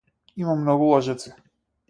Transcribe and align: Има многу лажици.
Има 0.43 0.55
многу 0.61 0.89
лажици. 0.93 1.35